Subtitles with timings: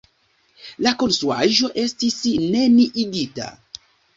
[0.85, 2.17] La konstruaĵo estis
[2.57, 3.53] neniigita.